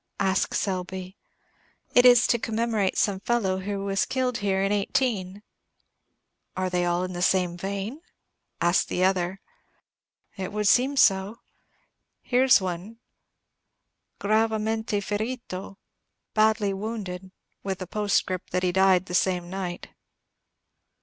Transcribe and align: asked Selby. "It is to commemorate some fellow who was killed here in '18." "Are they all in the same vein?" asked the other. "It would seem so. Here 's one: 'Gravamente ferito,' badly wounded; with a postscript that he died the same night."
asked 0.19 0.55
Selby. 0.55 1.15
"It 1.93 2.07
is 2.07 2.25
to 2.25 2.39
commemorate 2.39 2.97
some 2.97 3.19
fellow 3.19 3.59
who 3.59 3.83
was 3.85 4.03
killed 4.07 4.39
here 4.39 4.63
in 4.63 4.71
'18." 4.71 5.43
"Are 6.57 6.71
they 6.71 6.85
all 6.85 7.03
in 7.03 7.13
the 7.13 7.21
same 7.21 7.55
vein?" 7.55 8.01
asked 8.59 8.89
the 8.89 9.03
other. 9.03 9.39
"It 10.37 10.51
would 10.51 10.67
seem 10.67 10.97
so. 10.97 11.41
Here 12.23 12.47
's 12.47 12.59
one: 12.59 12.97
'Gravamente 14.19 15.01
ferito,' 15.01 15.77
badly 16.33 16.73
wounded; 16.73 17.31
with 17.61 17.79
a 17.79 17.85
postscript 17.85 18.49
that 18.53 18.63
he 18.63 18.71
died 18.71 19.05
the 19.05 19.13
same 19.13 19.51
night." 19.51 19.89